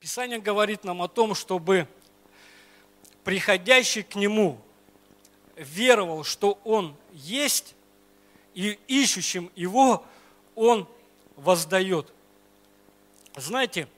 [0.00, 1.86] Писание говорит нам о том, чтобы
[3.22, 4.58] приходящий к Нему
[5.56, 7.74] веровал, что Он есть,
[8.54, 10.02] и ищущим Его
[10.54, 10.88] Он
[11.36, 12.10] воздает.
[13.36, 13.88] Знаете,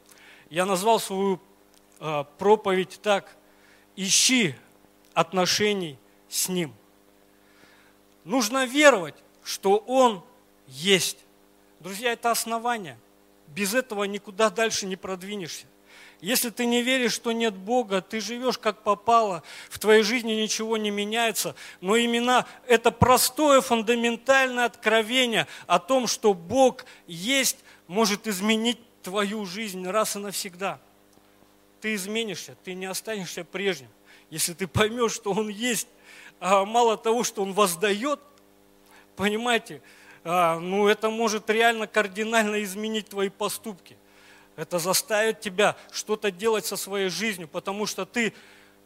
[0.50, 1.38] я назвал свою
[2.00, 3.36] э, проповедь так,
[3.94, 4.56] ищи
[5.14, 5.96] отношений
[6.28, 6.74] с Ним.
[8.24, 9.14] Нужно веровать,
[9.44, 10.24] что Он
[10.66, 11.18] есть.
[11.78, 12.98] Друзья, это основание.
[13.46, 15.66] Без этого никуда дальше не продвинешься.
[16.22, 20.76] Если ты не веришь, что нет Бога, ты живешь как попало, в твоей жизни ничего
[20.76, 27.58] не меняется, но именно это простое фундаментальное откровение о том, что Бог есть,
[27.88, 30.80] может изменить твою жизнь раз и навсегда.
[31.80, 33.90] Ты изменишься, ты не останешься прежним.
[34.30, 35.88] Если ты поймешь, что Он есть,
[36.38, 38.20] а мало того, что Он воздает,
[39.16, 39.82] понимаете,
[40.22, 43.96] а, ну это может реально кардинально изменить твои поступки.
[44.62, 48.32] Это заставит тебя что-то делать со своей жизнью, потому что ты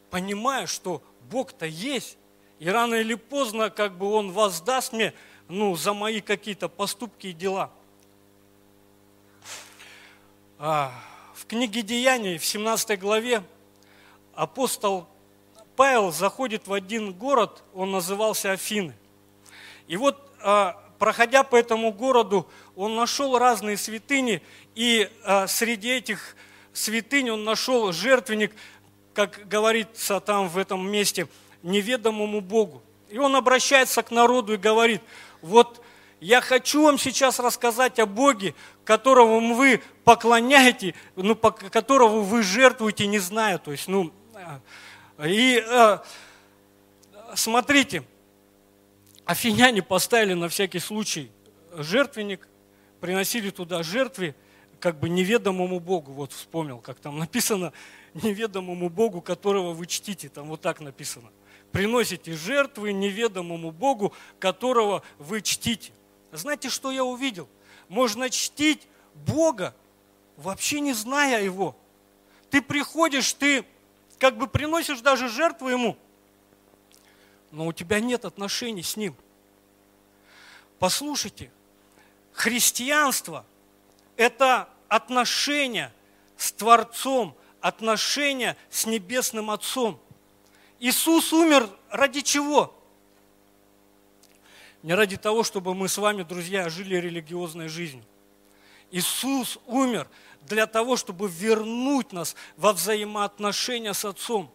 [0.08, 2.16] понимаешь, что Бог-то есть.
[2.58, 5.12] И рано или поздно как бы Он воздаст мне
[5.48, 7.70] ну, за мои какие-то поступки и дела.
[10.58, 10.94] А,
[11.34, 13.42] в книге Деяний, в 17 главе,
[14.34, 15.06] апостол
[15.77, 18.94] Павел заходит в один город, он назывался Афины.
[19.88, 24.42] И вот, а, проходя по этому городу, он нашел разные святыни,
[24.75, 26.36] и а, среди этих
[26.72, 28.52] святынь он нашел жертвенник,
[29.14, 31.28] как говорится там в этом месте,
[31.62, 32.83] неведомому Богу.
[33.08, 35.00] И он обращается к народу и говорит,
[35.41, 35.83] вот
[36.20, 43.06] я хочу вам сейчас рассказать о Боге, которого вы поклоняете, ну, по, которого вы жертвуете,
[43.06, 43.58] не зная.
[43.58, 44.12] То есть, ну,
[45.24, 45.98] и э,
[47.34, 48.02] смотрите,
[49.27, 51.30] афиняне поставили на всякий случай
[51.72, 52.48] жертвенник,
[53.00, 54.34] приносили туда жертвы,
[54.80, 57.72] как бы неведомому Богу, вот вспомнил, как там написано,
[58.14, 61.28] неведомому Богу, которого вы чтите, там вот так написано.
[61.72, 65.92] Приносите жертвы неведомому Богу, которого вы чтите.
[66.33, 67.48] Знаете, что я увидел?
[67.89, 69.74] Можно чтить Бога,
[70.36, 71.77] вообще не зная Его.
[72.51, 73.64] Ты приходишь, ты
[74.18, 75.96] как бы приносишь даже жертву Ему,
[77.51, 79.17] но у тебя нет отношений с Ним.
[80.79, 81.51] Послушайте,
[82.33, 83.45] христианство–
[84.17, 85.92] это отношение
[86.36, 90.01] с Творцом, отношение с Небесным Отцом.
[90.79, 92.74] Иисус умер ради чего?
[94.83, 98.05] Не ради того, чтобы мы с вами, друзья, жили религиозной жизнью.
[98.90, 100.08] Иисус умер
[100.42, 104.52] для того, чтобы вернуть нас во взаимоотношения с Отцом.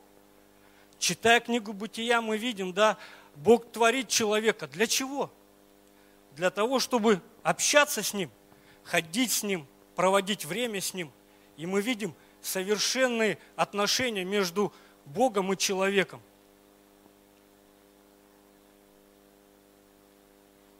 [1.02, 2.96] Читая книгу Бытия, мы видим, да,
[3.36, 4.68] Бог творит человека.
[4.68, 5.32] Для чего?
[6.36, 8.30] Для того, чтобы общаться с Ним–
[8.84, 11.12] ходить с Ним, проводить время с Ним.
[11.58, 14.72] И мы видим совершенные отношения между
[15.06, 16.22] Богом и человеком.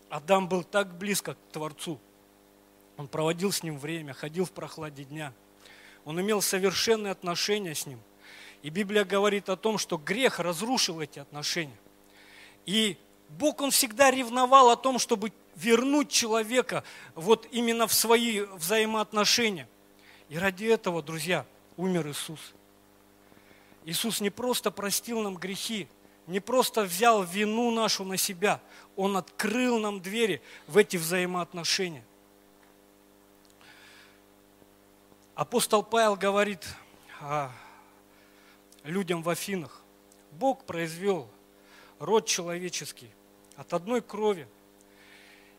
[0.08, 2.00] Адам был так близко к Творцу.
[2.98, 5.34] Он проводил с ним время, ходил в прохладе дня.
[6.06, 8.00] Он имел совершенные отношения с ним.
[8.62, 11.78] И Библия говорит о том, что грех разрушил эти отношения.
[12.66, 12.98] И
[13.30, 16.84] Бог, Он всегда ревновал о том, чтобы вернуть человека
[17.16, 19.68] вот именно в свои взаимоотношения.
[20.30, 21.46] И ради этого, друзья,
[21.76, 22.54] умер Иисус.
[23.84, 25.88] Иисус не просто простил нам грехи,
[26.28, 28.62] не просто взял вину нашу на себя,
[28.96, 32.04] Он открыл нам двери в эти взаимоотношения.
[35.34, 36.64] Апостол Павел говорит
[38.84, 39.82] людям в Афинах,
[40.32, 41.28] Бог произвел
[42.00, 43.10] род человеческий
[43.56, 44.48] от одной крови–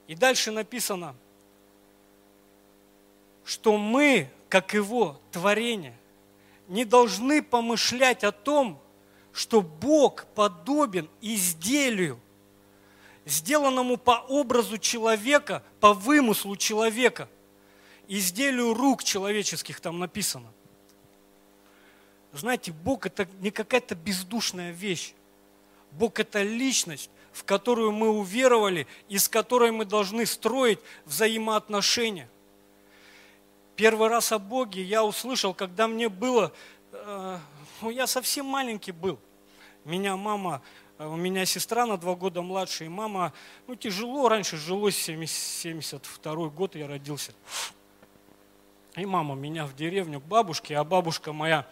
[0.06, 1.14] и дальше написано,
[3.44, 5.96] что мы, как его творение,
[6.68, 8.80] не должны помышлять о том,
[9.32, 12.20] что Бог подобен изделию,
[13.24, 17.28] сделанному по образу человека, по вымыслу человека,
[18.08, 20.52] изделию рук человеческих там написано.
[22.32, 25.14] Знаете, Бог это не какая-то бездушная вещь.
[25.92, 32.28] Бог это личность, в которую мы уверовали и с которой мы должны строить взаимоотношения.
[33.76, 36.52] Первый раз о Боге я услышал, когда мне было,
[36.92, 37.38] э,
[37.82, 39.18] ну я совсем маленький был.
[39.84, 40.62] Меня мама,
[40.98, 43.32] э, у меня сестра на два года младше, и мама,
[43.66, 47.32] ну тяжело, раньше жилось, 72 год я родился.
[48.96, 51.66] И мама меня в деревню к бабушке, а бабушка моя,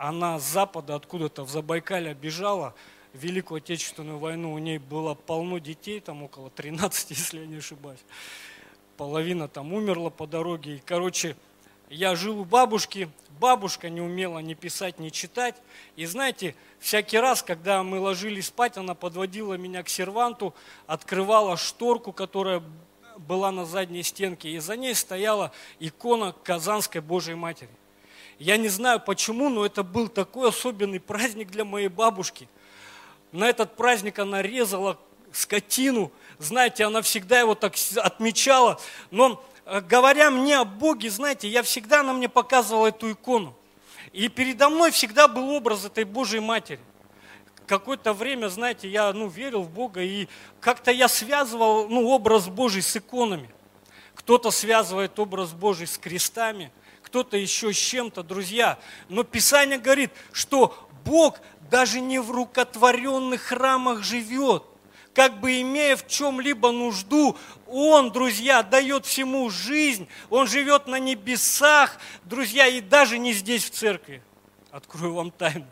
[0.00, 2.74] она с запада откуда-то в Забайкале бежала,
[3.12, 8.00] Великую Отечественную войну у ней было полно детей, там около 13, если я не ошибаюсь.
[8.96, 10.76] Половина там умерла по дороге.
[10.76, 11.36] И, короче,
[11.90, 15.56] я жил у бабушки, бабушка не умела ни писать, ни читать.
[15.96, 20.54] И знаете, всякий раз, когда мы ложились спать, она подводила меня к серванту,
[20.86, 22.62] открывала шторку, которая
[23.18, 27.68] была на задней стенке, и за ней стояла икона Казанской Божьей Матери.
[28.40, 32.48] Я не знаю почему, но это был такой особенный праздник для моей бабушки.
[33.30, 34.98] На этот праздник она резала
[35.30, 36.10] скотину,
[36.40, 38.80] знаете, она всегда его так отмечала.
[39.12, 39.40] Но
[39.70, 43.54] Э, говоря мне о Боге, знаете, я всегда, она мне показывала эту икону.
[44.12, 46.80] И передо мной всегда был образ этой Божьей Матери.
[47.68, 50.26] Какое-то время, знаете, я ну, верил в Бога, и
[50.58, 53.48] как-то я связывал ну, образ Божий с иконами.
[54.16, 56.72] Кто-то связывает образ Божий с крестами,
[57.10, 58.78] кто-то еще с чем-то, друзья.
[59.08, 64.62] Но Писание говорит, что Бог даже не в рукотворенных храмах живет
[65.12, 67.36] как бы имея в чем-либо нужду,
[67.66, 73.70] Он, друзья, дает всему жизнь, Он живет на небесах, друзья, и даже не здесь, в
[73.70, 74.22] церкви.
[74.70, 75.66] Открою вам тайну.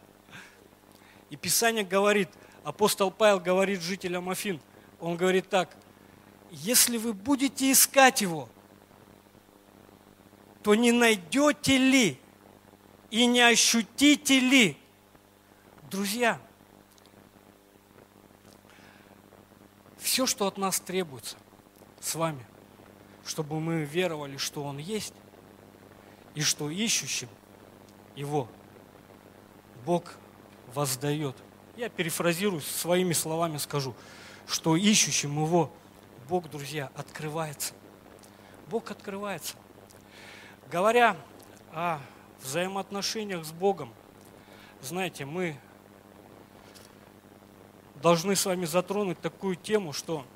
[1.31, 2.29] И Писание говорит,
[2.65, 4.61] апостол Павел говорит жителям Афин,
[4.99, 5.71] он говорит так,
[6.51, 8.49] если вы будете искать Его,
[10.63, 12.21] то не найдете ли
[13.11, 14.77] и не ощутите ли,
[15.91, 16.41] друзья,
[19.99, 21.37] все, что от нас требуется
[22.01, 22.45] с вами,
[23.25, 25.15] чтобы мы веровали, что Он есть,
[26.35, 27.29] и что ищущим
[28.15, 28.49] Его
[29.85, 30.15] Бог
[30.75, 31.37] воздает.
[31.77, 33.95] Я перефразирую своими словами скажу,
[34.47, 35.73] что ищущим Его
[36.29, 37.75] Бог, друзья, открывается.
[38.69, 39.57] Бог открывается.
[40.71, 41.17] Говоря
[41.73, 41.99] о
[42.43, 43.95] взаимоотношениях с Богом,
[44.83, 45.57] знаете, мы
[48.03, 50.27] должны с вами затронуть такую тему, что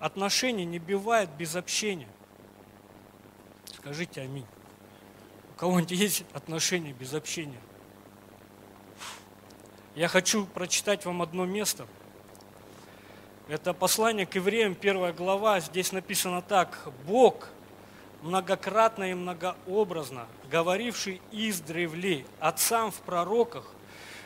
[0.00, 2.08] отношения не бывают без общения.
[3.76, 4.46] Скажите аминь.
[5.54, 7.60] У кого-нибудь есть отношения без общения?
[9.94, 11.86] Я хочу прочитать вам одно место.
[13.46, 15.60] Это послание к евреям, первая глава.
[15.60, 16.88] Здесь написано так.
[17.06, 17.50] Бог
[18.22, 23.64] многократно и многообразно, говоривший издревле отцам в пророках,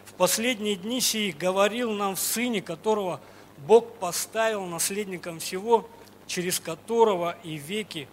[0.05, 3.21] в последние дни сии говорил нам в Сыне, которого
[3.59, 5.89] Бог поставил наследником всего,
[6.27, 8.09] через которого и веки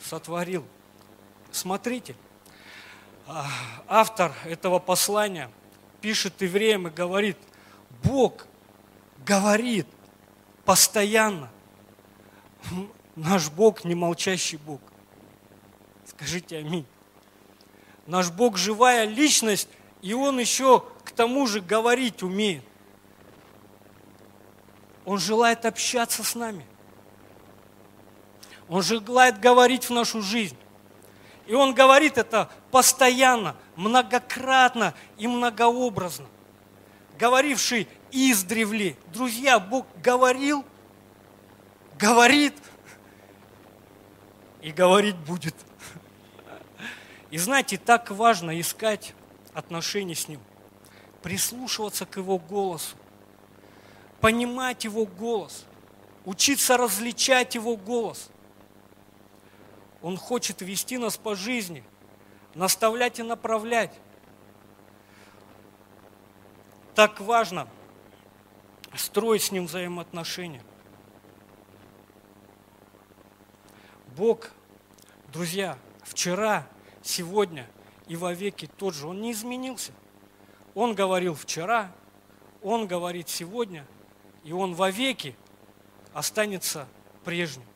[0.00, 0.64] сотворил.
[1.50, 2.14] Смотрите,
[3.26, 3.46] а,
[3.88, 5.50] автор этого послания
[6.00, 7.36] пишет евреям и говорит,
[8.02, 8.46] Бог
[9.24, 9.86] говорит
[10.64, 11.50] постоянно.
[13.16, 14.80] Наш Бог не молчащий Бог.
[16.22, 16.86] Скажите аминь.
[18.06, 19.68] Наш Бог живая личность,
[20.02, 22.62] и Он еще к тому же говорить умеет.
[25.04, 26.64] Он желает общаться с нами.
[28.68, 30.56] Он желает говорить в нашу жизнь.
[31.48, 36.26] И он говорит это постоянно, многократно и многообразно.
[37.18, 38.96] Говоривший издревле.
[39.12, 40.64] Друзья, Бог говорил,
[41.98, 42.54] говорит
[44.60, 45.56] и говорить будет.
[47.32, 49.14] И знаете, так важно искать
[49.54, 50.38] отношения с Ним
[51.22, 52.94] прислушиваться к Его голосу,
[54.20, 55.64] понимать Его голос,
[56.26, 58.28] учиться различать Его голос.
[60.02, 61.82] Он хочет вести нас по жизни,
[62.54, 63.98] наставлять и направлять.
[66.94, 67.66] Так важно
[68.94, 70.62] строить с Ним взаимоотношения.
[74.18, 74.50] Бог,
[75.32, 76.66] друзья, вчера,
[77.02, 77.68] сегодня
[78.06, 79.92] и вовеки тот же, Он не изменился.
[80.74, 81.92] Он говорил вчера,
[82.62, 83.86] Он говорит сегодня,
[84.44, 85.36] и Он вовеки
[86.12, 86.88] останется
[87.24, 87.66] прежним.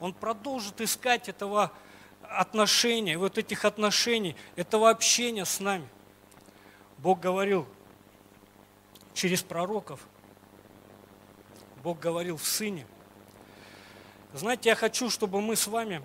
[0.00, 1.72] Он продолжит искать этого
[2.22, 5.88] отношения, вот этих отношений, этого общения с нами.
[6.98, 7.66] Бог говорил
[9.14, 10.06] через пророков,
[11.82, 12.86] Бог говорил в Сыне.
[14.32, 16.02] Знаете, я хочу, чтобы мы с вами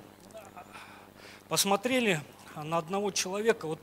[1.49, 2.21] посмотрели
[2.55, 3.67] на одного человека.
[3.67, 3.79] Вот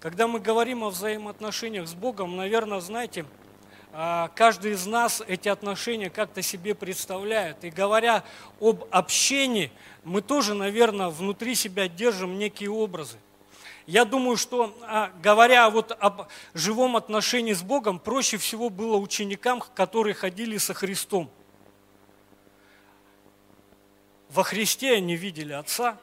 [0.00, 3.26] когда мы говорим о взаимоотношениях с Богом, наверное, знаете,
[3.92, 7.64] а, каждый из нас эти отношения как-то себе представляет.
[7.64, 8.24] И говоря
[8.60, 9.72] об общении,
[10.04, 13.18] мы тоже, наверное, внутри себя держим некие образы.
[13.86, 19.62] Я думаю, что а, говоря вот об живом отношении с Богом, проще всего было ученикам,
[19.74, 21.28] которые ходили со Христом.
[24.28, 25.98] Во Христе они видели Отца.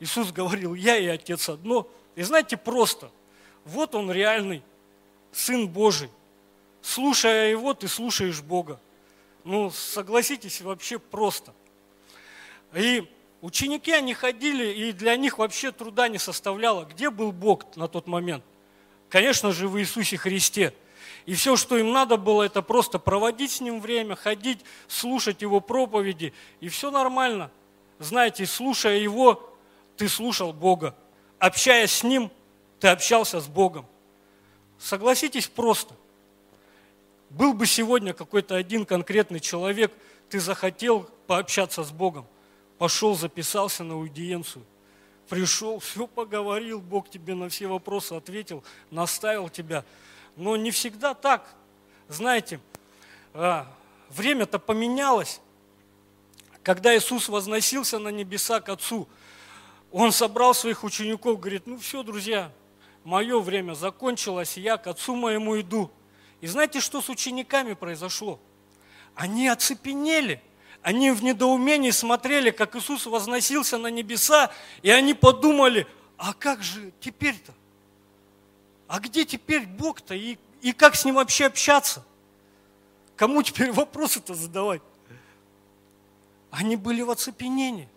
[0.00, 1.88] Иисус говорил, я и Отец одно.
[2.14, 3.10] И знаете, просто–
[3.64, 4.62] вот он реальный
[5.30, 6.08] Сын Божий.
[6.80, 8.80] Слушая его, ты слушаешь Бога.
[9.44, 11.52] Ну, согласитесь, вообще просто.
[12.74, 13.06] И
[13.40, 16.84] Ученики, они ходили, и для них вообще труда не составляло.
[16.84, 18.42] Где был Бог на тот момент?
[19.08, 20.74] Конечно же, в Иисусе Христе.
[21.24, 25.60] И все, что им надо было, это просто проводить с Ним время, ходить, слушать Его
[25.60, 27.52] проповеди, и все нормально.
[28.00, 29.47] Знаете, слушая Его,
[29.98, 30.94] ты слушал Бога.
[31.38, 32.30] Общаясь с Ним,
[32.80, 33.84] ты общался с Богом.
[34.78, 35.94] Согласитесь просто.
[37.28, 39.92] Был бы сегодня какой-то один конкретный человек,
[40.30, 42.26] ты захотел пообщаться с Богом–
[42.78, 44.64] пошел, записался на аудиенцию,
[45.28, 49.84] пришел, все поговорил, Бог тебе на все вопросы ответил, наставил тебя.
[50.36, 51.46] Но не всегда так.
[52.08, 52.60] Знаете,
[53.34, 53.66] а,
[54.08, 55.40] время-то поменялось.
[56.62, 59.08] Когда Иисус возносился на небеса к Отцу,
[59.92, 62.52] Он собрал своих учеников, говорит, ну все, друзья,
[63.04, 65.90] мое время закончилось, я к Отцу моему иду.
[66.40, 68.38] И знаете, что с учениками произошло?
[69.14, 70.42] Они оцепенели–
[70.82, 74.50] они в недоумении смотрели, как Иисус возносился на небеса,
[74.82, 77.52] и они подумали, а как же теперь-то?
[78.86, 80.14] А где теперь Бог-то?
[80.14, 82.04] И, и как с Ним вообще общаться?
[83.16, 84.80] Кому теперь вопросы-то задавать?
[86.50, 87.88] Они были в оцепенении.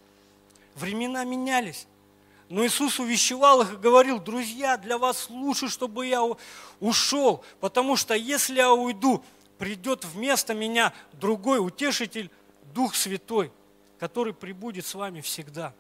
[0.82, 1.88] Времена менялись.
[2.50, 6.22] Но Иисус увещевал их и говорил, друзья, для вас лучше, чтобы я
[6.82, 9.24] ушел, потому что если я уйду,
[9.58, 12.30] придет вместо меня другой утешитель,
[12.74, 13.52] Дух Святой,
[14.00, 15.74] который прибудет с вами всегда.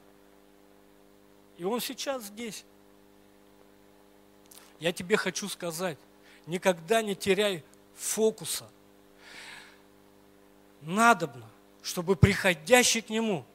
[1.58, 2.63] И Он сейчас здесь.
[4.79, 5.98] Я тебе хочу сказать,
[6.46, 7.63] никогда не теряй
[7.96, 8.70] фокуса.
[10.81, 11.46] Надобно,
[11.81, 13.46] чтобы приходящий к Нему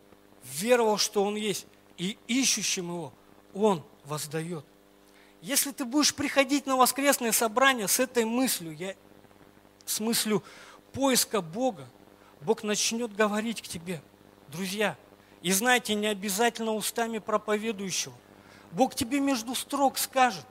[0.54, 3.12] веровал, что Он есть, и ищущим Его
[3.54, 4.64] Он воздает.
[5.40, 8.94] Если ты будешь приходить на воскресное собрание с этой мыслью, я,
[9.84, 10.42] с мыслью
[10.92, 11.88] поиска Бога,
[12.40, 14.02] Бог начнет говорить к тебе,
[14.48, 14.96] друзья.
[15.42, 18.14] И знаете, не обязательно устами проповедующего.
[18.72, 20.44] Бог тебе между строк скажет.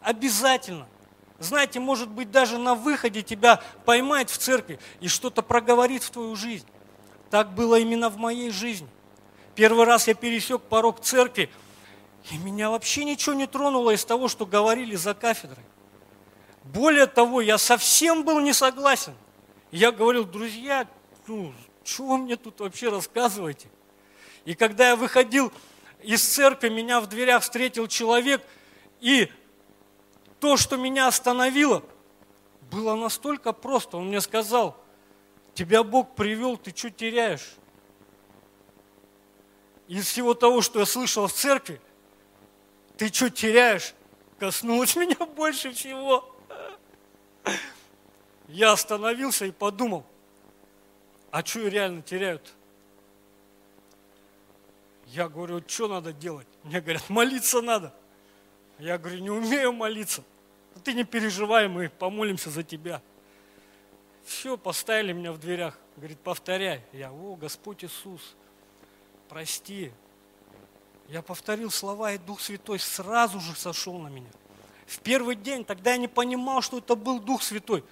[0.00, 0.88] Обязательно.
[1.38, 6.36] Знаете, может быть, даже на выходе тебя поймает в церкви и что-то проговорит в твою
[6.36, 6.66] жизнь.
[7.30, 8.88] Так было именно в моей жизни.
[9.54, 11.50] Первый раз я пересек порог церкви,
[12.30, 15.64] и меня вообще ничего не тронуло из того, что говорили за кафедрой.
[16.64, 19.14] Более того, я совсем был не согласен.
[19.70, 20.88] Я говорил, друзья,
[21.26, 21.52] ну,
[21.84, 23.68] что вы мне тут вообще рассказываете?
[24.44, 25.52] И когда я выходил
[26.02, 28.42] из церкви, меня в дверях встретил человек,
[29.00, 29.30] и
[30.40, 31.82] то, что меня остановило,
[32.70, 33.98] было настолько просто.
[33.98, 34.76] Он мне сказал,
[35.54, 37.54] тебя Бог привел, ты что теряешь?
[39.88, 41.80] Из всего того, что я слышал в церкви,
[42.96, 43.94] ты что теряешь?
[44.38, 46.30] Коснулось меня больше всего.
[48.48, 50.06] Я остановился и подумал,
[51.30, 52.54] а что реально теряют?
[55.06, 56.46] Я говорю, что надо делать?
[56.62, 57.94] Мне говорят, молиться надо.
[58.78, 60.24] Я говорю, не умею молиться.
[60.82, 63.00] Ты не переживай, мы помолимся за тебя.
[64.24, 65.78] Все, поставили меня в дверях.
[65.96, 66.82] Говорит, повторяй.
[66.92, 68.34] Я, о, Господь Иисус,
[69.28, 69.92] прости.
[71.08, 74.30] Я повторил слова, и Дух Святой сразу же сошел на меня.
[74.86, 77.84] В первый день, тогда я не понимал, что это был Дух Святой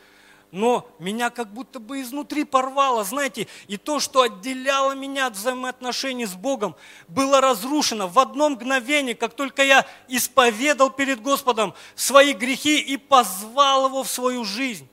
[0.53, 6.27] но меня как будто бы изнутри порвало, знаете, и то, что отделяло меня от взаимоотношений
[6.27, 6.77] с Богом,
[7.09, 13.87] было разрушено в одно мгновение, как только я исповедал перед Господом свои грехи и позвал
[13.87, 14.89] Его в свою жизнь.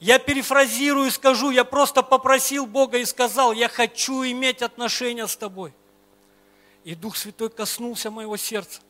[0.00, 5.36] Я перефразирую и скажу, я просто попросил Бога и сказал, я хочу иметь отношения с
[5.36, 5.74] Тобой.
[6.84, 8.80] И Дух Святой коснулся моего сердца.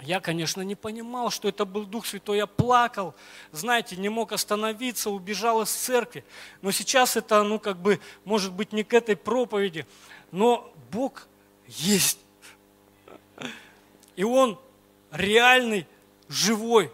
[0.00, 2.38] Я, конечно, не понимал, что это был Дух Святой.
[2.38, 3.14] Я плакал,
[3.52, 6.24] знаете, не мог остановиться, убежал из церкви.
[6.62, 9.86] Но сейчас это, ну, как бы, может быть, не к этой проповеди.
[10.30, 11.26] Но Бог
[11.68, 12.18] есть.
[14.16, 14.58] И Он
[15.10, 15.86] реальный,
[16.28, 16.92] живой.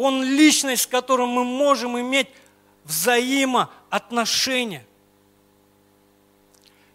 [0.00, 2.28] Он личность, с которой мы можем иметь
[2.84, 4.86] взаимоотношения.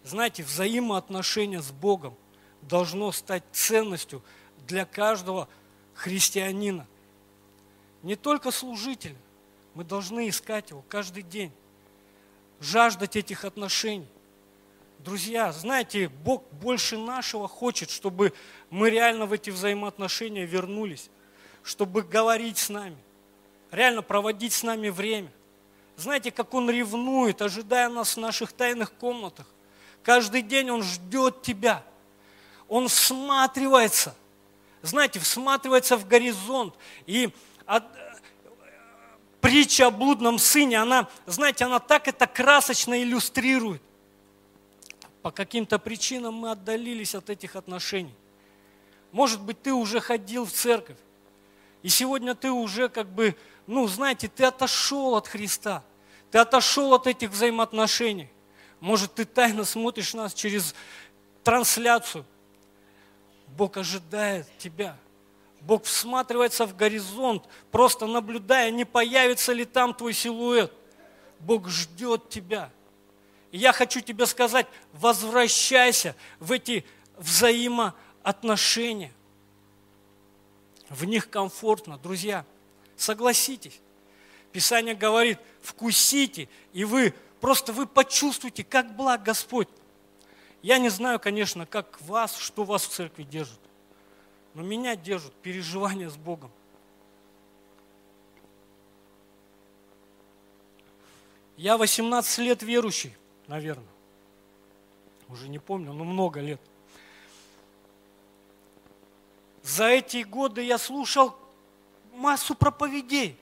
[0.04, 2.14] Знаете, взаимоотношения с Богом
[2.62, 4.22] должно стать ценностью–
[4.66, 5.48] для каждого
[5.94, 6.86] христианина.
[8.02, 9.16] Не только служителя.
[9.74, 11.52] Мы должны искать его каждый день.
[12.60, 14.06] Жаждать этих отношений.
[15.00, 18.32] Друзья, знаете, Бог больше нашего хочет, чтобы
[18.70, 21.10] мы реально в эти взаимоотношения вернулись,
[21.64, 22.96] чтобы говорить с нами,
[23.72, 25.32] реально проводить с нами время.
[25.96, 29.46] Знаете, как Он ревнует, ожидая нас в наших тайных комнатах.
[30.04, 31.82] Каждый день Он ждет тебя.
[32.68, 34.14] Он всматривается–
[34.84, 36.74] знаете, всматривается в горизонт.
[37.06, 37.30] И
[37.64, 37.84] от,
[39.40, 43.82] притча о блудном сыне, она, знаете, она так это красочно иллюстрирует.
[45.22, 48.14] по каким-то причинам мы отдалились от этих отношений.
[49.10, 50.98] Может быть, ты уже ходил в церковь,
[51.84, 53.36] и сегодня ты уже как бы,
[53.66, 55.84] ну, знаете, ты отошел от Христа,
[56.30, 58.30] ты отошел от этих взаимоотношений.
[58.80, 60.74] Может, ты тайно смотришь нас через
[61.42, 62.24] трансляцию.
[63.48, 64.96] Бог ожидает тебя.
[65.60, 70.72] Бог всматривается в горизонт, просто наблюдая, не появится ли там твой силуэт.
[71.38, 72.70] Бог ждет тебя.
[73.50, 76.86] И я хочу тебе сказать, возвращайся в эти
[77.18, 79.12] взаимоотношения.
[80.94, 82.46] В них комфортно, друзья.
[82.96, 83.80] Согласитесь.
[84.52, 89.68] Писание говорит, вкусите, и вы просто вы почувствуете, как благ Господь.
[90.62, 93.58] Я не знаю, конечно, как вас, что вас в церкви держит.
[94.54, 96.52] Но меня держат переживания с Богом.
[101.56, 103.16] Я 18 лет верующий
[103.48, 103.84] наверное.
[105.28, 106.60] Уже не помню, но много лет.
[109.64, 111.34] За эти годы я слушал
[112.12, 113.34] массу проповедей.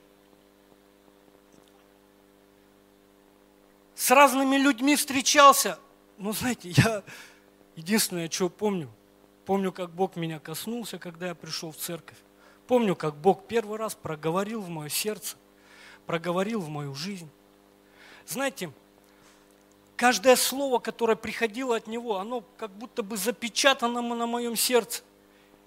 [3.96, 5.80] С разными людьми встречался.
[6.18, 7.02] Но знаете, я
[7.74, 8.88] единственное, что помню,
[9.46, 12.18] помню, как Бог меня коснулся, когда я пришел в церковь.
[12.68, 15.36] Помню, как Бог первый раз проговорил в мое сердце,
[16.06, 17.28] проговорил в мою жизнь.
[18.28, 18.70] Знаете,
[19.96, 25.02] каждое слово, которое приходило от него, оно как будто бы запечатано на моем сердце.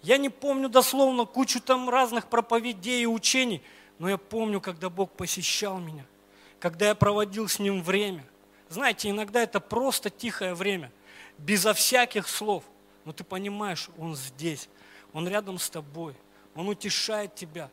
[0.06, 3.64] Я не помню дословно кучу там разных проповедей и учений,
[3.98, 6.06] но я помню, когда Бог посещал меня,
[6.60, 8.24] когда я проводил с Ним время.
[8.70, 10.92] Знаете, иногда это просто тихое время,
[11.40, 12.64] безо всяких слов.
[13.04, 14.70] Но ты понимаешь, Он здесь,
[15.12, 16.14] Он рядом с тобой,
[16.54, 17.72] Он утешает тебя.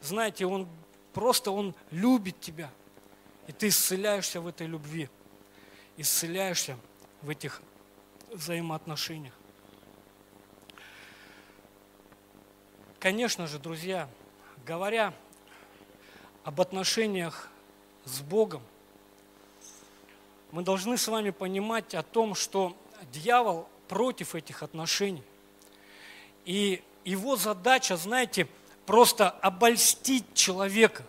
[0.00, 0.68] Знаете, Он
[1.12, 2.70] просто, Он любит тебя.
[3.48, 5.08] И ты исцеляешься в этой любви
[5.96, 6.76] исцеляешься
[7.20, 7.60] в этих
[8.30, 9.34] взаимоотношениях.
[13.02, 14.08] Конечно же, друзья,
[14.64, 15.12] говоря
[16.44, 17.48] об отношениях
[18.04, 18.62] с Богом,
[20.52, 22.76] мы должны с вами понимать о том, что
[23.10, 25.24] дьявол против этих отношений.
[26.44, 28.46] И его задача, знаете,
[28.86, 31.02] просто обольстить человека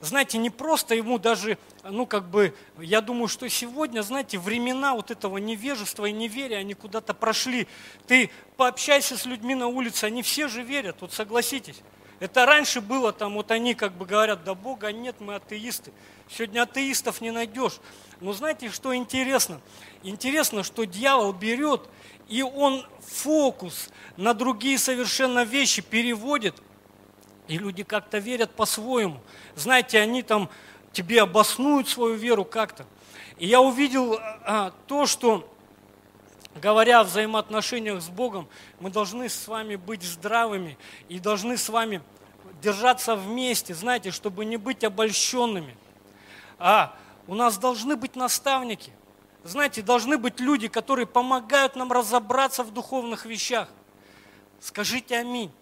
[0.00, 5.10] знаете, не просто ему даже, ну как бы, я думаю, что сегодня, знаете, времена вот
[5.10, 7.68] этого невежества и неверия, они куда-то прошли.
[8.06, 11.80] Ты пообщайся с людьми на улице, они все же верят, вот согласитесь.
[12.20, 15.92] Это раньше было там, вот они как бы говорят, да Бога нет, мы атеисты.
[16.28, 17.80] Сегодня атеистов не найдешь.
[18.20, 19.60] Но знаете, что интересно?
[20.02, 21.88] Интересно, что дьявол берет,
[22.28, 26.62] и он фокус на другие совершенно вещи переводит–
[27.46, 29.20] и люди как-то верят по-своему.
[29.54, 30.48] Знаете, они там
[30.92, 32.86] тебе обоснуют свою веру как-то.
[33.38, 35.48] И я увидел а, то, что,
[36.54, 38.48] говоря о взаимоотношениях с Богом,
[38.80, 40.78] мы должны с вами быть здравыми
[41.08, 42.00] и должны с вами
[42.62, 45.76] держаться вместе, знаете, чтобы не быть обольщенными.
[46.58, 48.92] А у нас должны быть наставники.
[49.42, 53.68] Знаете, должны быть люди, которые помогают нам разобраться в духовных вещах.
[54.60, 55.52] Скажите аминь.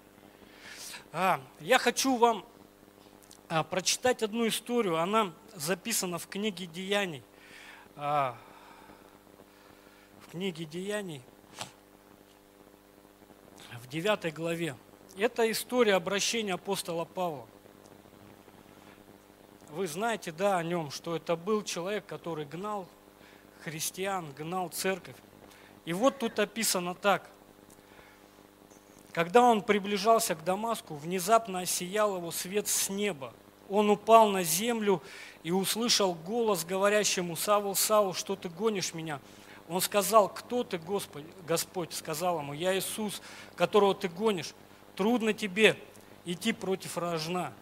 [1.14, 2.42] А, я хочу вам
[3.50, 4.96] а, прочитать одну историю.
[4.96, 7.22] Она записана в книге Деяний.
[7.96, 8.34] А,
[10.20, 11.20] в книге Деяний,
[13.82, 14.74] в 9 главе.
[15.18, 17.46] Это история обращения апостола Павла.
[19.68, 22.88] Вы знаете, да, о нем, что это был человек, который гнал
[23.64, 25.16] христиан, гнал церковь.
[25.84, 27.28] И вот тут описано так–
[29.12, 33.32] когда он приближался к Дамаску, внезапно осиял его свет с неба.
[33.68, 35.02] Он упал на землю
[35.42, 39.20] и услышал голос, говорящему, «Савл, Савл, что ты гонишь меня?»
[39.68, 43.22] Он сказал, «Кто ты, Господь?» Господь сказал ему, «Я Иисус,
[43.54, 44.52] которого ты гонишь.
[44.96, 45.76] Трудно тебе
[46.24, 47.52] идти против рожна».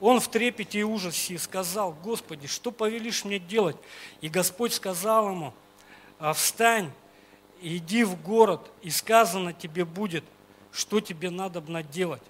[0.00, 3.76] Он в трепете и ужасе сказал, «Господи, что повелишь мне делать?»
[4.20, 5.54] И Господь сказал ему,
[6.18, 6.90] «А «Встань,
[7.60, 10.24] иди в город, и сказано тебе будет,
[10.74, 12.22] что тебе надо делать.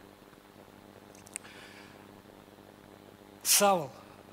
[3.43, 3.91] Савол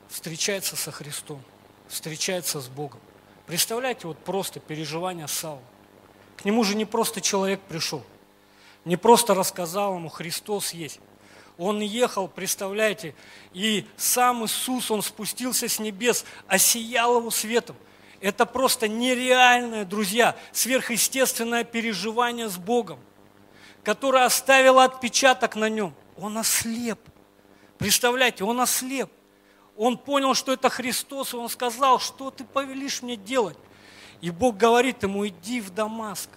[0.10, 1.41] встречается со Христом,
[1.88, 3.00] встречается с Богом.
[3.45, 5.62] Представляете, вот просто переживания Савла.
[6.38, 8.04] К нему же не просто человек пришел,
[8.84, 11.00] не просто рассказал ему, Христос есть.
[11.58, 13.15] Он ехал, представляете,
[13.54, 17.76] и сам Иисус, Он спустился с небес, осиял его светом.
[18.19, 23.00] Это просто нереальное, друзья, сверхъестественное переживание с Богом
[23.84, 25.94] которая оставила отпечаток на нем.
[26.17, 27.00] Он ослеп.
[27.78, 29.10] Представляете, он ослеп.
[29.76, 33.58] Он понял, что это Христос, и он сказал, что ты повелишь мне делать.
[34.20, 36.30] И Бог говорит ему, иди в Дамаск.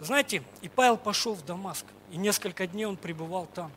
[0.00, 3.72] Знаете, и Павел пошел в Дамаск, и несколько дней он пребывал там.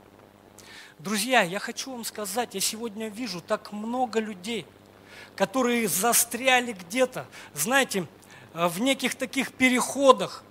[1.00, 4.68] Друзья, я хочу вам сказать, я сегодня вижу так много людей,
[5.36, 8.06] которые застряли где-то, знаете,
[8.54, 10.44] в неких таких переходах,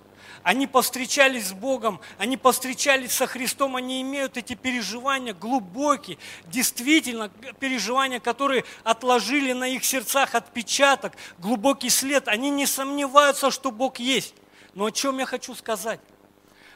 [0.43, 8.19] они повстречались с Богом, они повстречались со Христом, они имеют эти переживания глубокие, действительно переживания,
[8.19, 12.27] которые отложили на их сердцах отпечаток, глубокий след.
[12.27, 14.33] Они не сомневаются, что Бог есть.
[14.73, 15.99] Но о чем я хочу сказать?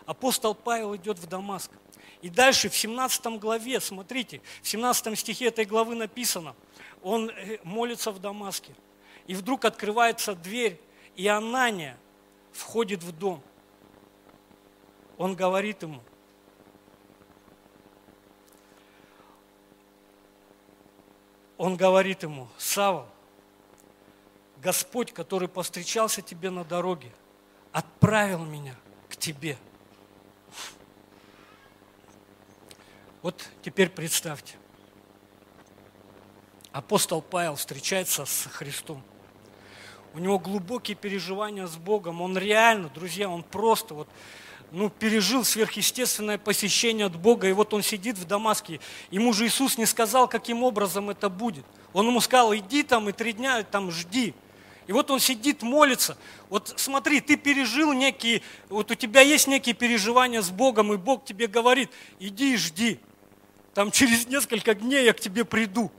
[0.06, 1.72] Апостол Павел идет в Дамаск.
[2.22, 6.56] И дальше в 17 главе, смотрите, в 17 стихе этой главы написано,
[7.02, 8.74] он э, молится в Дамаске.
[9.28, 10.80] И вдруг открывается дверь,
[11.16, 11.98] и Анания
[12.52, 13.42] входит в дом–
[15.18, 16.02] он говорит ему,
[21.58, 23.08] он говорит ему, Савол,
[24.62, 27.12] Господь, который повстречался тебе на дороге,
[27.72, 28.76] отправил меня
[29.10, 29.58] к тебе.
[33.22, 34.56] Вот теперь представьте,
[36.72, 39.02] апостол Павел встречается с Христом.
[40.14, 42.22] У него глубокие переживания с Богом.
[42.22, 44.08] Он реально, друзья, он просто вот
[44.72, 48.80] ну, пережил сверхъестественное посещение от Бога, и вот он сидит в Дамаске.
[49.12, 51.66] Ему же Иисус не сказал, каким образом это будет.
[51.94, 54.34] Он ему сказал, иди там и три дня там жди.
[54.88, 56.18] И вот он сидит, молится.
[56.50, 61.26] Вот смотри, ты пережил некие, вот у тебя есть некие переживания с Богом, и Бог
[61.26, 63.00] тебе говорит, иди и жди.
[63.74, 65.92] Там через несколько дней я к тебе приду.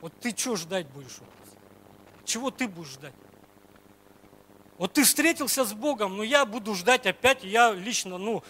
[0.00, 1.18] Вот ты что ждать будешь?
[2.24, 3.14] Чего ты будешь ждать?
[4.78, 8.44] Вот ты встретился с Богом, но я буду ждать опять, я лично, ну,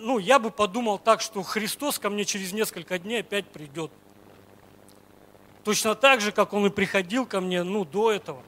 [0.00, 3.92] ну, я бы подумал так, что Христос ко мне через несколько дней опять придет.
[5.64, 8.42] Точно так же, как Он и приходил ко мне, ну, до этого.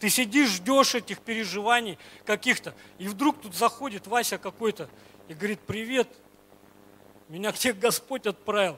[0.00, 4.90] Ты сидишь, ждешь этих переживаний каких-то, и вдруг тут заходит Вася какой-то
[5.28, 6.08] и говорит, привет,
[7.28, 8.76] меня к тебе Господь отправил.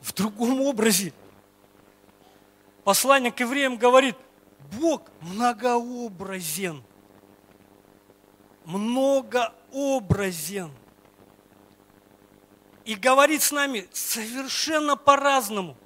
[0.00, 1.12] В другом образе.
[2.88, 4.16] Послание к евреям говорит,
[4.80, 6.82] Бог многообразен.
[8.64, 10.70] Многообразен.
[12.86, 15.76] И говорит с нами совершенно по-разному.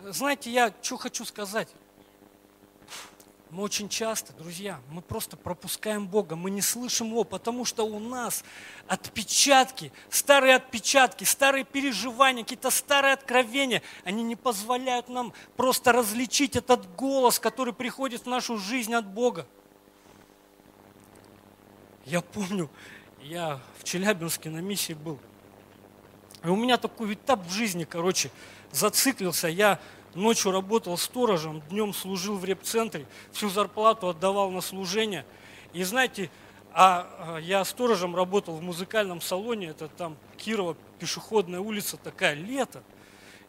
[0.00, 1.68] Знаете, я что хочу сказать.
[3.54, 8.00] Мы очень часто, друзья, мы просто пропускаем Бога, мы не слышим Его, потому что у
[8.00, 8.42] нас
[8.88, 16.92] отпечатки, старые отпечатки, старые переживания, какие-то старые откровения, они не позволяют нам просто различить этот
[16.96, 19.46] голос, который приходит в нашу жизнь от Бога.
[22.06, 22.68] Я помню,
[23.22, 25.20] я в Челябинске на миссии был.
[26.42, 28.32] И у меня такой этап в жизни, короче,
[28.72, 29.46] зациклился.
[29.46, 29.78] Я
[30.16, 35.24] ночью работал сторожем, днем служил в репцентре, всю зарплату отдавал на служение.
[35.72, 36.30] И знаете,
[36.72, 42.82] а, а я сторожем работал в музыкальном салоне, это там Кирова, пешеходная улица такая, лето.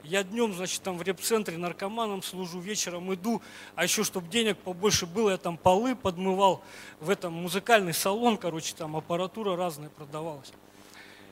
[0.03, 3.41] Я днем, значит, там в репцентре наркоманом служу, вечером иду,
[3.73, 6.63] а еще, чтобы денег побольше было, я там полы подмывал
[6.99, 10.53] в этом музыкальный салон, короче, там аппаратура разная продавалась.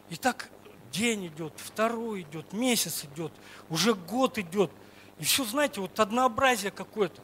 [0.10, 0.50] И так
[0.92, 3.32] день идет, второй идет, месяц идет,
[3.70, 4.72] уже год идет–
[5.20, 7.22] и все, знаете, вот однообразие какое-то.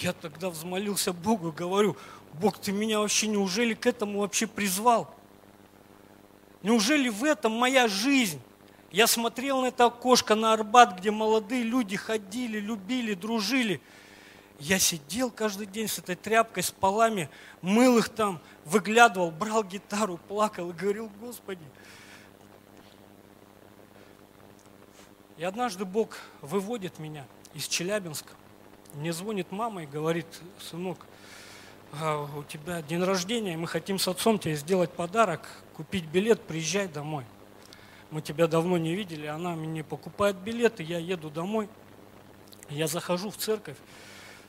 [0.00, 1.96] Я тогда взмолился Богу, говорю,
[2.34, 5.14] Бог, ты меня вообще неужели к этому вообще призвал?
[6.62, 8.40] Неужели в этом моя жизнь?
[8.90, 13.80] Я смотрел на это окошко на Арбат, где молодые люди ходили, любили, дружили.
[14.58, 17.30] Я сидел каждый день с этой тряпкой, с полами,
[17.62, 21.64] мыл их там, выглядывал, брал гитару, плакал и говорил, Господи,
[25.40, 27.24] И однажды Бог выводит меня
[27.54, 28.34] из Челябинска.
[28.92, 30.26] Мне звонит мама и говорит,
[30.60, 30.98] сынок,
[31.98, 36.88] а, у тебя день рождения, мы хотим с отцом тебе сделать подарок, купить билет, приезжай
[36.88, 37.24] домой.
[38.10, 41.70] Мы тебя давно не видели, она мне покупает билеты, я еду домой.
[42.68, 43.78] Я захожу в церковь,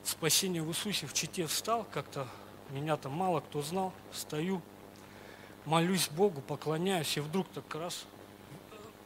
[0.04, 2.28] спасение в Иисусе в Чите встал, как-то
[2.68, 4.60] меня там мало кто знал, стою,
[5.64, 8.04] молюсь Богу, поклоняюсь, и вдруг так раз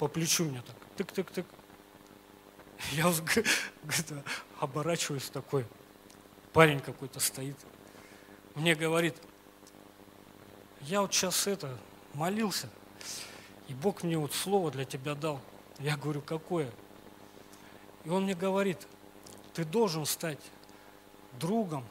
[0.01, 1.47] по плечу мне так, тык-тык-тык,
[2.93, 3.13] я
[4.61, 5.67] оборачиваюсь такой,
[6.53, 7.57] парень какой-то стоит,
[8.55, 9.17] мне говорит,
[10.83, 11.77] я вот сейчас это,
[12.15, 12.69] молился,
[13.69, 15.41] и Бог мне вот слово для тебя дал.
[15.79, 16.71] Я говорю, какое?
[18.05, 18.87] И он мне говорит,
[19.53, 20.39] ты должен стать
[21.39, 21.85] другом,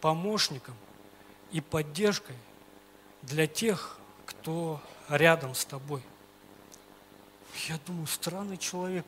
[0.00, 0.76] помощником
[1.50, 2.36] и поддержкой
[3.22, 6.02] для тех, кто рядом с тобой.
[7.68, 9.06] Я думаю, странный человек.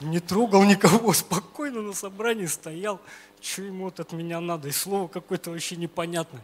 [0.00, 3.00] Не трогал никого, спокойно на собрании стоял.
[3.40, 4.68] Что ему вот от меня надо?
[4.68, 6.42] И слово какое-то вообще непонятное.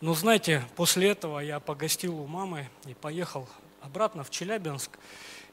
[0.00, 3.46] Но знаете, после этого я погостил у мамы и поехал
[3.82, 4.98] обратно в Челябинск.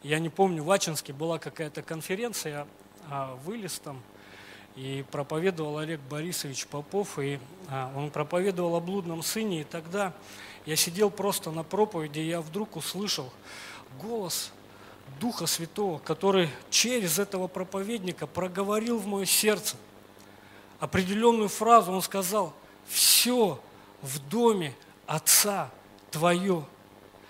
[0.03, 2.65] Я не помню, в Ачинске была какая-то конференция,
[3.09, 4.01] а, вылез там,
[4.77, 10.13] и проповедовал Олег Борисович Попов, и а, он проповедовал о блудном сыне, и тогда
[10.65, 13.33] я сидел просто на проповеди, и я вдруг услышал
[13.99, 14.53] голос
[15.19, 19.75] Духа Святого, который через этого проповедника проговорил в мое сердце
[20.79, 21.91] определенную фразу.
[21.91, 22.53] Он сказал,
[22.87, 23.59] все
[24.01, 25.71] в доме Отца
[26.11, 26.65] Твое.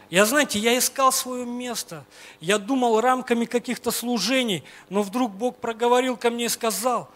[0.09, 2.05] Я, знаете, я искал свое место,
[2.39, 7.09] я думал рамками каких-то служений, но вдруг Бог проговорил ко мне и сказал,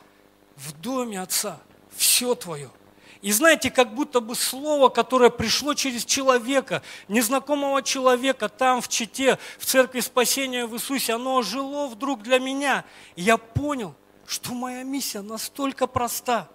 [0.57, 1.59] в доме Отца
[1.95, 2.69] все Твое–
[3.21, 9.37] и знаете, как будто бы слово, которое пришло через человека, незнакомого человека, там в Чите,
[9.59, 12.83] в Церкви Спасения в Иисусе, оно ожило вдруг для меня.
[13.15, 13.93] И я понял,
[14.25, 16.49] что моя миссия настолько проста.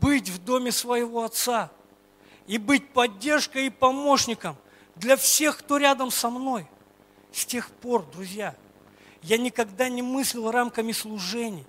[0.00, 1.70] Быть в доме своего Отца
[2.48, 4.56] и быть поддержкой и помощником
[4.96, 6.66] для всех, кто рядом со мной.
[7.32, 8.56] С тех пор, друзья,
[9.22, 11.66] я никогда не мыслил рамками служений.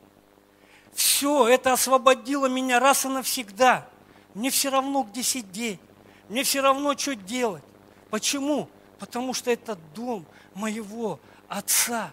[0.98, 3.88] Все, это освободило меня раз и навсегда.
[4.34, 5.80] Мне все равно, где сидеть.
[6.28, 7.64] Мне все равно, что делать.
[8.10, 8.68] Почему?
[8.98, 12.12] Потому что это дом моего Отца.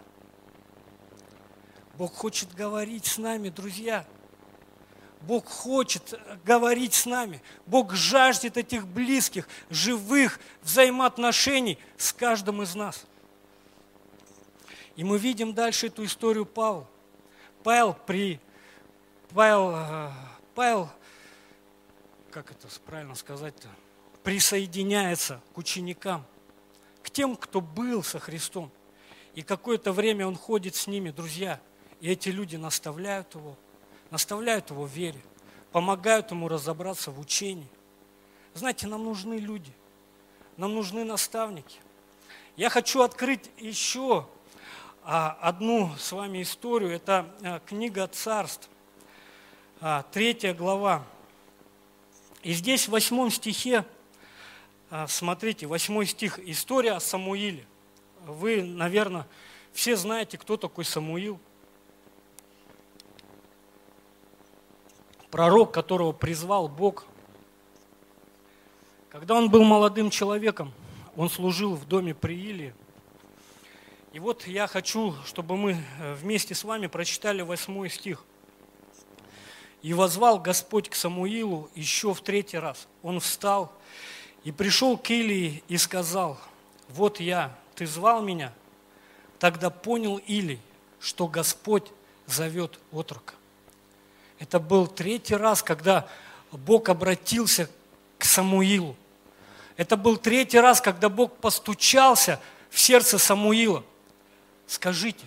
[1.95, 4.05] Бог хочет говорить с нами, друзья.
[5.23, 7.41] Бог хочет говорить с нами.
[7.65, 13.07] Бог жаждет этих близких, живых взаимоотношений с каждым из нас.
[14.95, 16.87] И мы видим дальше эту историю Павла.
[17.63, 18.41] Павел при
[19.35, 20.11] Павел, э,
[20.55, 20.89] Павел
[22.31, 23.69] как это правильно сказать-то,
[24.23, 26.25] присоединяется к ученикам,
[27.03, 28.71] к тем, кто был со Христом.
[29.35, 31.61] И какое-то время он ходит с ними, друзья.
[32.01, 33.57] И эти люди наставляют его,
[34.11, 35.21] наставляют его в вере,
[35.73, 37.69] помогают ему разобраться в учении.
[38.55, 39.73] Знаете, нам нужны люди,
[40.57, 41.79] нам нужны наставники.
[42.57, 44.29] Я хочу открыть еще
[45.03, 46.93] а, одну с вами историю.
[46.93, 48.69] Это э, книга царств.
[49.87, 51.05] А, третья глава.
[52.43, 53.85] И здесь в восьмом стихе,
[54.89, 57.67] а, смотрите, восьмой стих, история о Самуиле.
[58.25, 59.27] Вы, наверное,
[59.75, 61.39] все знаете, кто такой Самуил.
[65.31, 67.05] Пророк, которого призвал Бог.
[69.11, 70.73] Когда он был молодым человеком,
[71.15, 72.75] он служил в доме при Илии.
[74.15, 78.25] И вот я хочу, чтобы мы э, вместе с вами прочитали восьмой стих–
[79.85, 82.89] и возвал Господь к Самуилу еще в третий раз.
[83.03, 83.71] Он встал
[84.43, 86.39] и пришел к Илии и сказал,
[86.89, 88.55] вот я, ты звал меня?
[89.39, 90.59] Тогда понял Илий,
[91.01, 91.85] что Господь
[92.27, 93.35] зовет отрока.
[94.39, 96.09] Это был третий раз, когда
[96.51, 97.69] Бог обратился
[98.17, 98.97] к Самуилу.
[99.77, 103.85] Это был третий раз, когда Бог постучался в сердце Самуила.
[104.67, 105.27] Скажите,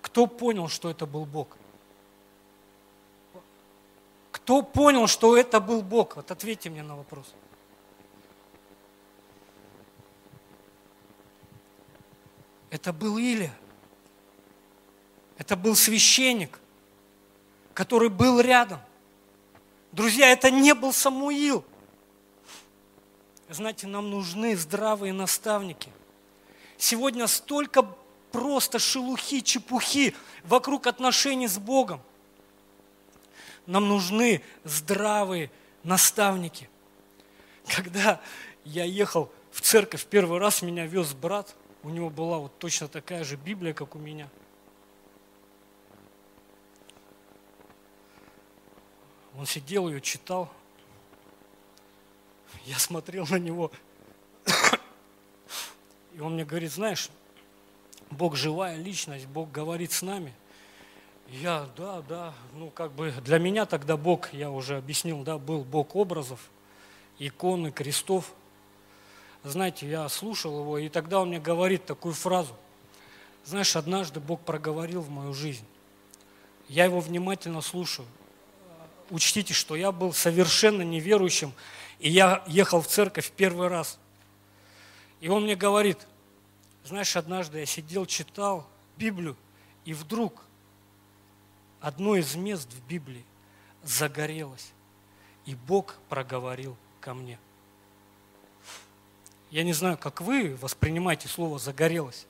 [0.00, 1.56] кто понял, что это был Бог?
[4.50, 6.16] Кто понял, что это был Бог?
[6.16, 7.32] Вот ответьте мне на вопрос.
[12.68, 13.56] Это был Илия.
[15.38, 16.58] Это был священник,
[17.74, 18.80] который был рядом.
[19.92, 21.64] Друзья, это не был Самуил.
[23.48, 25.92] Знаете, нам нужны здравые наставники.
[26.76, 27.86] Сегодня столько
[28.32, 32.02] просто шелухи, чепухи вокруг отношений с Богом.
[33.66, 35.50] Нам нужны здравые
[35.82, 36.68] наставники.
[37.66, 38.20] Когда
[38.64, 43.24] я ехал в церковь, первый раз меня вез брат, у него была вот точно такая
[43.24, 44.28] же Библия, как у меня.
[49.38, 50.50] Он сидел ее читал.
[52.64, 53.70] Я смотрел на него.
[56.12, 57.08] И он мне говорит, знаешь,
[58.10, 60.34] Бог живая личность, Бог говорит с нами.
[61.30, 65.62] Я, да, да, ну как бы для меня тогда Бог, я уже объяснил, да, был
[65.62, 66.40] Бог образов,
[67.20, 68.32] иконы, крестов.
[69.44, 72.56] Знаете, я слушал его, и тогда он мне говорит такую фразу.
[73.44, 75.64] Знаешь, однажды Бог проговорил в мою жизнь.
[76.68, 78.08] Я его внимательно слушаю.
[79.08, 81.52] Учтите, что я был совершенно неверующим,
[82.00, 84.00] и я ехал в церковь первый раз.
[85.20, 86.08] И он мне говорит,
[86.84, 88.66] знаешь, однажды я сидел, читал
[88.96, 89.36] Библию,
[89.84, 90.42] и вдруг–
[91.80, 93.24] одно из мест в Библии
[93.82, 94.72] загорелось,
[95.46, 97.38] и Бог проговорил ко мне.
[99.50, 102.26] Я не знаю, как вы воспринимаете слово «загорелось»,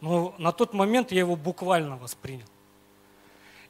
[0.00, 2.46] но на тот момент я его буквально воспринял.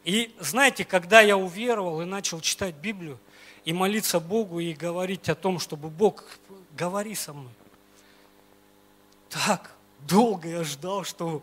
[0.04, 3.18] И знаете, когда я уверовал и начал читать Библию,
[3.64, 6.24] и молиться Богу, и говорить о том, чтобы Бог,
[6.72, 7.52] говори со мной.
[9.28, 11.42] Так долго я ждал, что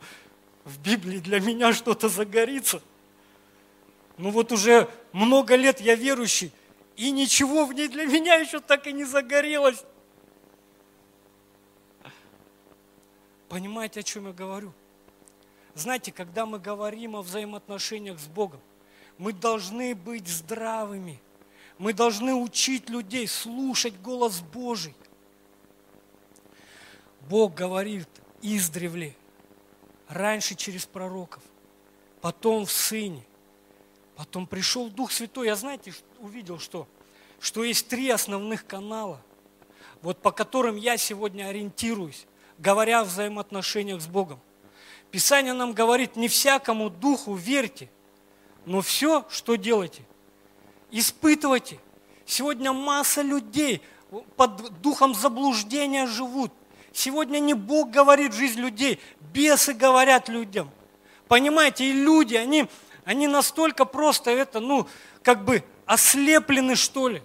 [0.65, 2.81] в Библии для меня что-то загорится.
[4.17, 6.51] Ну вот уже много лет я верующий,
[6.95, 9.84] и ничего в ней для меня еще так и не загорелось.
[13.47, 14.73] Понимаете, о чем я говорю?
[15.75, 18.60] Знаете, когда мы говорим о взаимоотношениях с Богом,
[19.17, 21.21] мы должны быть здравыми.
[21.77, 24.95] Мы должны учить людей слушать голос Божий.
[27.30, 28.08] Бог говорит
[28.41, 29.15] издревле,
[30.08, 31.43] раньше через пророков,
[32.21, 33.23] потом в Сыне,
[34.17, 35.45] потом пришел Дух Святой.
[35.45, 36.88] Я, знаете, увидел, что?
[37.39, 39.21] Что есть три основных канала,
[40.01, 42.25] вот по которым я сегодня ориентируюсь,
[42.58, 44.39] говоря о взаимоотношениях с Богом.
[45.12, 47.91] Писание нам говорит, не всякому духу верьте,
[48.65, 50.01] но все, что делайте,
[50.89, 51.80] испытывайте.
[52.25, 53.84] Сегодня масса людей
[54.36, 56.51] под духом заблуждения живут.
[56.91, 58.99] Сегодня не Бог говорит жизнь людей,
[59.32, 60.71] бесы говорят людям.
[61.27, 62.67] Понимаете, и люди, они,
[63.07, 64.85] они настолько просто это, ну,
[65.23, 67.23] как бы ослеплены, что ли.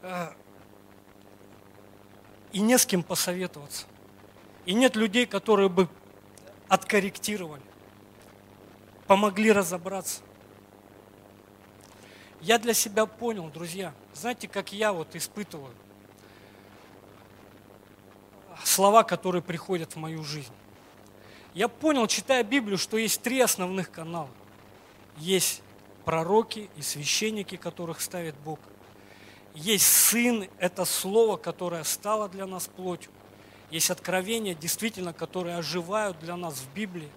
[0.00, 0.32] Э,
[2.50, 3.86] и не с кем посоветоваться.
[4.66, 5.88] И нет людей, которые бы
[6.66, 7.62] откорректировали,
[9.06, 10.22] помогли разобраться.
[12.40, 15.72] Я для себя понял, друзья, знаете, как я вот испытываю
[18.64, 20.52] слова, которые приходят в мою жизнь.
[21.54, 24.28] Я понял, читая Библию, что есть три основных канала.
[25.16, 25.62] Есть
[26.04, 28.58] пророки и священники, которых ставит Бог.
[29.54, 33.10] Есть Сын, это Слово, которое стало для нас плотью.
[33.70, 37.10] Есть откровения, действительно, которые оживают для нас в Библии.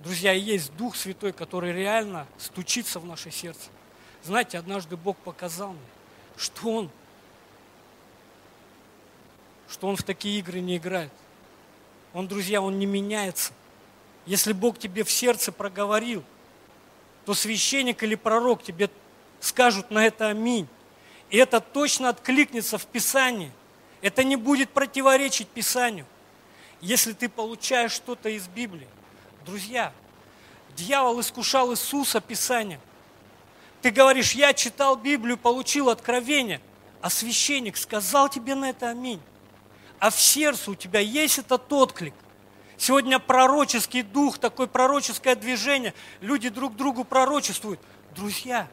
[0.00, 3.70] Друзья, есть Дух Святой, который реально стучится в наше сердце.
[4.22, 5.80] Знаете, однажды Бог показал мне,
[6.36, 6.90] что Он,
[9.68, 11.12] что Он в такие игры не играет.
[12.12, 13.52] Он, друзья, Он не меняется.
[14.26, 16.24] Если Бог тебе в сердце проговорил,
[17.24, 18.90] то священник или пророк тебе
[19.40, 20.68] скажут на это аминь.
[21.30, 23.50] И это точно откликнется в Писании–
[24.02, 26.04] это не будет противоречить Писанию.
[26.80, 28.88] Если ты получаешь что-то из Библии.
[29.46, 29.92] Друзья,
[30.76, 32.80] дьявол искушал Иисуса Писанием.
[33.80, 36.60] Ты говоришь, я читал Библию, получил откровение,
[37.00, 39.20] а священник сказал тебе на это аминь.
[40.00, 42.14] А в сердце у тебя есть этот отклик.
[42.82, 47.80] Сегодня пророческий дух, такое пророческое движение, люди друг другу пророчествуют.
[48.14, 48.68] Друзья,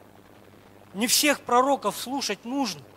[0.94, 2.82] не всех пророков слушать нужно–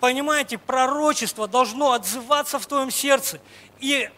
[0.00, 3.40] Понимаете, пророчество должно отзываться в твоем сердце
[3.80, 4.10] и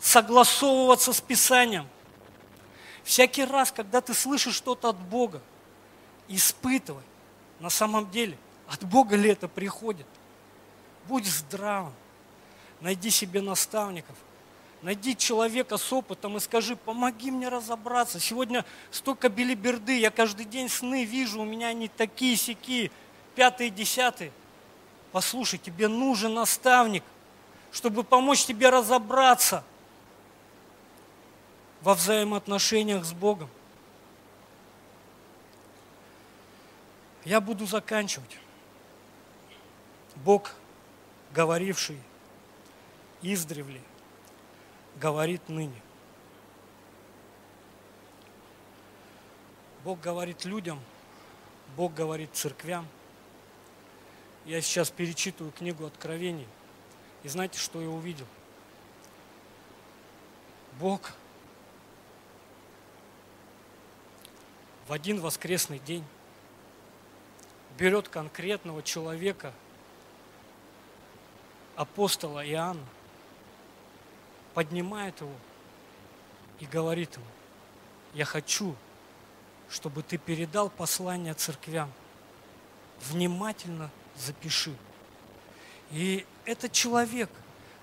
[0.00, 1.86] согласовываться с Писанием.
[3.04, 5.40] Всякий раз, когда ты слышишь что-то от Бога,
[6.26, 7.02] испытывай,
[7.60, 10.06] на самом деле, от Бога ли это приходит.
[11.06, 11.92] Будь здравым,
[12.80, 14.16] найди себе наставников,
[14.82, 18.20] найди человека с опытом и скажи, помоги мне разобраться.
[18.20, 22.90] Сегодня столько билиберды, я каждый день сны вижу, у меня они такие-сякие,
[23.34, 24.32] пятые, десятые–
[25.16, 27.02] Послушай, тебе нужен наставник,
[27.72, 29.64] чтобы помочь тебе разобраться
[31.80, 33.48] во взаимоотношениях с Богом.
[37.24, 38.38] Я буду заканчивать.
[40.16, 40.54] Бог,
[41.32, 41.98] говоривший
[43.22, 43.80] издревле,
[44.96, 45.80] говорит ныне.
[49.84, 50.80] Бог говорит людям,
[51.76, 52.86] Бог говорит церквям,
[54.44, 56.46] я сейчас перечитываю книгу Откровений.
[57.22, 58.26] И знаете, что я увидел?
[60.80, 61.12] Бог
[64.86, 66.04] в один воскресный день
[67.78, 69.52] берет конкретного человека,
[71.74, 72.86] апостола Иоанна,
[74.56, 75.34] поднимает его
[76.60, 77.26] и говорит ему,
[78.14, 78.74] я хочу,
[79.68, 81.92] чтобы ты передал послание церквям,
[83.02, 84.74] внимательно запиши.
[85.90, 87.28] И этот человек,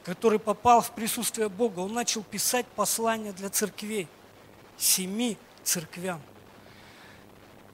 [0.04, 4.08] который попал в присутствие Бога, он начал писать послания для церквей,
[4.76, 6.24] семи церквям.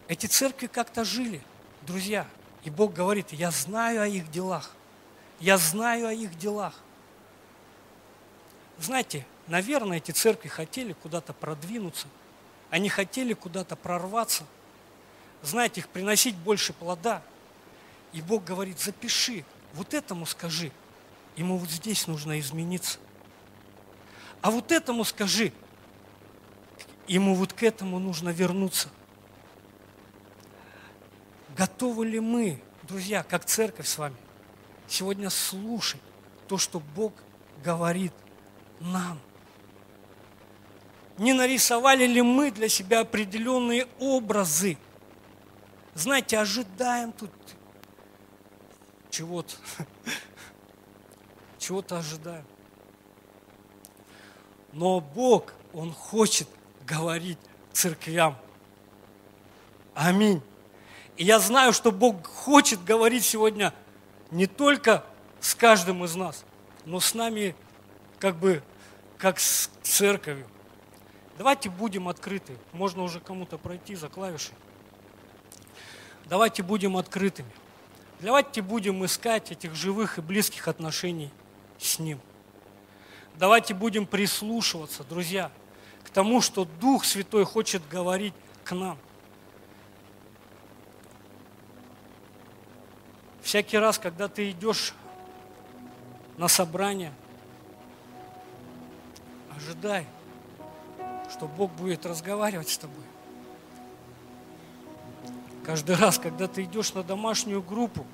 [0.09, 1.41] Эти церкви как-то жили,
[1.83, 2.27] друзья.
[2.65, 4.71] И Бог говорит, я знаю о их делах.
[5.39, 6.73] Я знаю о их делах.
[8.79, 12.07] Знаете, наверное, эти церкви хотели куда-то продвинуться.
[12.69, 14.45] Они хотели куда-то прорваться.
[15.41, 17.21] Знаете, их приносить больше плода–
[18.11, 20.71] и Бог говорит, запиши, вот этому скажи.
[21.35, 22.99] ему вот здесь нужно измениться.
[24.41, 25.53] А вот этому скажи,
[27.07, 28.89] ему вот к этому нужно вернуться.
[31.55, 34.15] Готовы ли мы, друзья, как церковь с вами,
[34.87, 36.01] сегодня слушать
[36.47, 37.13] то, что Бог
[37.63, 38.13] говорит
[38.79, 39.19] нам?
[41.17, 44.77] Не нарисовали ли мы для себя определенные образы?
[45.93, 47.31] Знаете, ожидаем тут
[49.09, 49.55] чего-то.
[51.59, 52.45] Чего-то ожидаем.
[54.71, 56.47] Но Бог, Он хочет
[56.85, 57.37] говорить
[57.73, 58.37] церквям.
[59.93, 60.41] Аминь.
[61.17, 63.73] И я знаю, что Бог хочет говорить сегодня
[64.31, 65.03] не только
[65.41, 66.45] с каждым из нас,
[66.85, 67.55] но с нами
[68.19, 68.61] как бы
[69.17, 70.47] как с церковью.
[71.37, 72.57] Давайте будем открыты.
[72.73, 74.53] Можно уже кому-то пройти за клавишей.
[76.25, 77.51] Давайте будем открытыми.
[78.19, 81.31] Давайте будем искать этих живых и близких отношений
[81.79, 82.19] с Ним.
[83.35, 85.49] Давайте будем прислушиваться, друзья,
[86.03, 88.33] к тому, что Дух Святой хочет говорить
[88.65, 88.97] к нам.
[93.41, 94.93] Всякий раз, когда ты идешь
[96.37, 97.13] на собрание,
[99.59, 100.05] ожидай,
[101.31, 103.03] что Бог будет разговаривать с тобой.
[105.65, 108.05] Каждый раз, когда ты идешь на домашнюю группу,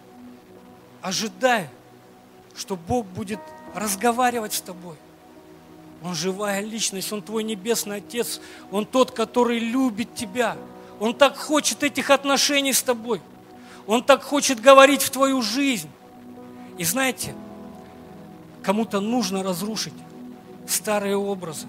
[1.02, 1.70] ожидай,
[2.56, 3.40] что Бог будет
[3.76, 4.96] разговаривать с тобой.
[6.04, 8.42] Он живая личность, Он твой небесный Отец,
[8.72, 10.58] Он тот, который любит тебя.
[11.00, 13.22] Он так хочет этих отношений с тобой.
[13.86, 15.90] Он так хочет говорить в твою жизнь.
[16.78, 17.36] И знаете,
[18.64, 19.94] кому-то нужно разрушить
[20.68, 21.68] старые образы.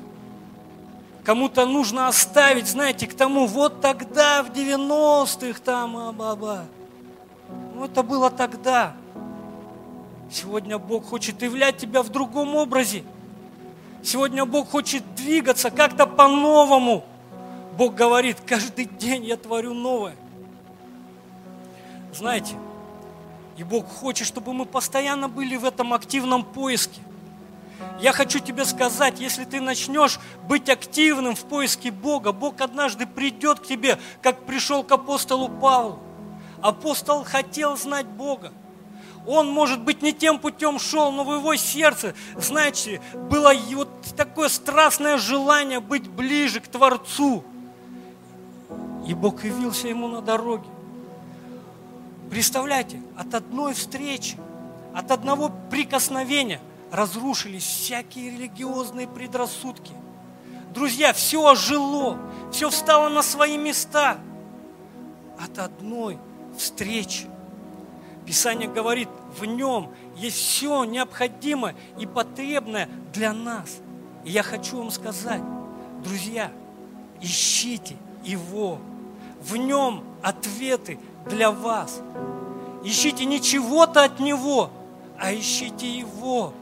[1.25, 6.65] Кому-то нужно оставить, знаете, к тому, вот тогда, в 90-х, там, а баба.
[7.75, 8.95] Ну, это было тогда.
[10.31, 13.03] Сегодня Бог хочет являть тебя в другом образе–
[14.07, 17.05] Сегодня Бог хочет двигаться как-то по-новому.
[17.77, 20.15] Бог говорит, каждый день я творю новое.
[22.15, 22.55] Знаете,
[23.57, 27.01] и Бог хочет, чтобы мы постоянно были в этом активном поиске.
[28.01, 30.19] Я хочу тебе сказать, если ты начнешь
[30.49, 35.99] быть активным в поиске Бога, Бог однажды придет к тебе, как пришел к апостолу Павлу.
[36.63, 38.53] Апостол хотел знать Бога.
[39.27, 44.49] Он, может быть, не тем путем шел, но в его сердце, знаете, было вот такое
[44.49, 47.43] страстное желание быть ближе к Творцу.
[49.07, 50.69] И Бог явился ему на дороге.
[52.31, 54.37] Представляете, от одной встречи,
[54.95, 56.61] от одного прикосновения
[56.91, 59.93] разрушились всякие религиозные предрассудки.
[60.73, 62.19] Друзья, все ожило,
[62.53, 64.19] все встало на свои места
[65.39, 66.19] от одной
[66.57, 67.27] встречи.
[68.27, 69.09] Писание говорит,
[69.39, 73.79] в нем есть все необходимое и потребное для нас.
[74.25, 75.43] И я хочу вам сказать,
[76.03, 76.51] друзья,
[77.21, 78.79] ищите Его.
[79.41, 82.01] В нем ответы для вас.
[82.83, 84.71] Ищите не чего-то от Него,
[85.19, 86.53] а ищите Его.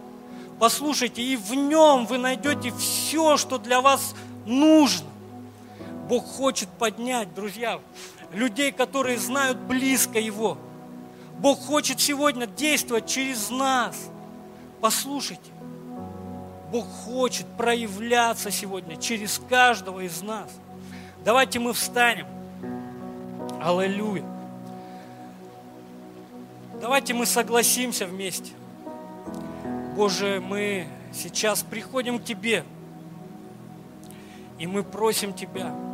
[0.59, 4.15] Послушайте, и в нем вы найдете все, что для вас
[4.47, 5.09] нужно.
[6.09, 7.81] Бог хочет поднять, друзья,
[8.33, 10.59] людей, которые знают близко Его–
[11.39, 14.11] Бог хочет сегодня действовать через нас.
[14.81, 15.51] Послушайте,
[16.71, 20.51] Бог хочет проявляться сегодня через каждого из нас.
[21.25, 22.27] Давайте мы встанем.
[23.61, 24.25] Аллилуйя.
[26.81, 28.53] Давайте мы согласимся вместе.
[29.95, 32.65] Боже, мы сейчас приходим к Тебе,
[34.59, 35.75] и мы просим Тебя–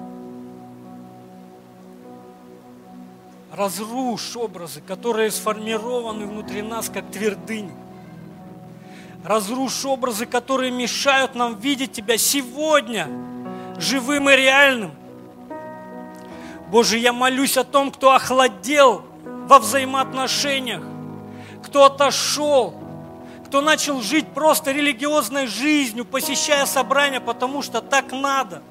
[3.53, 7.71] разрушь образы, которые сформированы внутри нас, как твердынь.
[9.25, 13.09] Разрушь образы, которые мешают нам видеть Тебя сегодня,
[13.77, 14.93] живым и реальным.
[16.71, 19.03] Боже, я молюсь о том, кто охладел
[19.47, 20.83] во взаимоотношениях,
[21.65, 22.75] кто отошел,
[23.51, 28.63] кто начал жить просто религиозной жизнью, посещая собрания, потому что так надо.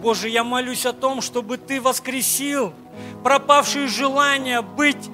[0.00, 2.72] Боже, я молюсь о том, чтобы Ты воскресил
[3.22, 5.10] пропавшие желания быть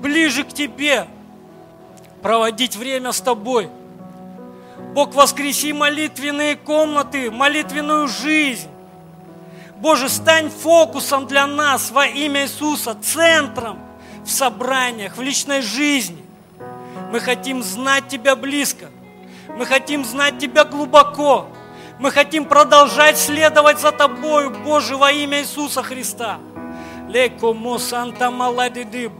[0.00, 1.08] ближе к Тебе,
[2.22, 3.68] проводить время с Тобой.
[4.94, 8.68] Бог, воскреси молитвенные комнаты, молитвенную жизнь.
[9.78, 13.80] Боже, стань фокусом для нас во имя Иисуса, центром
[14.24, 16.24] в собраниях, в личной жизни.
[17.12, 18.86] Мы хотим знать Тебя близко.
[19.58, 21.46] Мы хотим знать Тебя глубоко.
[21.98, 26.38] Мы хотим продолжать следовать за Тобою, Боже, во имя Иисуса Христа.
[27.10, 29.12] Лекому Санта Маладидиб.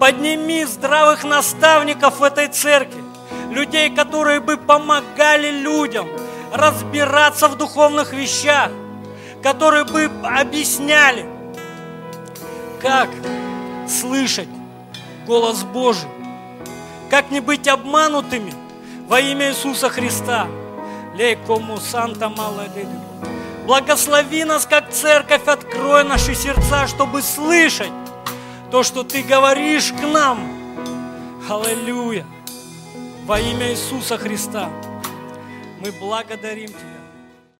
[0.00, 3.04] Подними здравых наставников в этой церкви,
[3.50, 6.08] людей, которые бы помогали людям
[6.54, 8.70] разбираться в духовных вещах,
[9.42, 11.26] которые бы объясняли,
[12.80, 13.10] как
[13.86, 14.48] слышать
[15.26, 16.08] голос Божий,
[17.10, 18.52] как не быть обманутыми
[19.08, 20.48] во имя Иисуса Христа.
[21.14, 22.30] Лейкому Санта
[23.66, 27.92] Благослови нас, как церковь, открой наши сердца, чтобы слышать
[28.70, 30.38] то, что Ты говоришь к нам.
[31.48, 32.26] Аллилуйя.
[33.24, 34.68] Во имя Иисуса Христа
[35.80, 36.95] мы благодарим Тебя.